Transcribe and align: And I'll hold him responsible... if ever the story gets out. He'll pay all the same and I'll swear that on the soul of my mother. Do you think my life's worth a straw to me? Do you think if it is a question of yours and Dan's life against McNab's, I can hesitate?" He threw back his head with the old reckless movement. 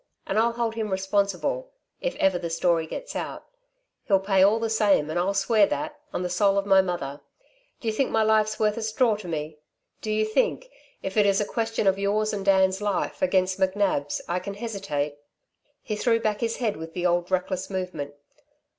And 0.25 0.39
I'll 0.39 0.53
hold 0.53 0.73
him 0.73 0.89
responsible... 0.89 1.73
if 1.99 2.15
ever 2.15 2.39
the 2.39 2.49
story 2.49 2.87
gets 2.87 3.15
out. 3.15 3.45
He'll 4.07 4.19
pay 4.19 4.41
all 4.41 4.57
the 4.57 4.67
same 4.67 5.11
and 5.11 5.19
I'll 5.19 5.35
swear 5.35 5.67
that 5.67 5.95
on 6.11 6.23
the 6.23 6.27
soul 6.29 6.57
of 6.57 6.65
my 6.65 6.81
mother. 6.81 7.21
Do 7.79 7.87
you 7.87 7.93
think 7.93 8.09
my 8.09 8.23
life's 8.23 8.59
worth 8.59 8.77
a 8.77 8.81
straw 8.81 9.15
to 9.17 9.27
me? 9.27 9.59
Do 10.01 10.09
you 10.09 10.25
think 10.25 10.67
if 11.03 11.17
it 11.17 11.27
is 11.27 11.39
a 11.39 11.45
question 11.45 11.85
of 11.85 11.99
yours 11.99 12.33
and 12.33 12.43
Dan's 12.43 12.81
life 12.81 13.21
against 13.21 13.59
McNab's, 13.59 14.23
I 14.27 14.39
can 14.39 14.55
hesitate?" 14.55 15.17
He 15.83 15.95
threw 15.95 16.19
back 16.19 16.39
his 16.41 16.55
head 16.57 16.77
with 16.77 16.93
the 16.93 17.05
old 17.05 17.29
reckless 17.29 17.69
movement. 17.69 18.15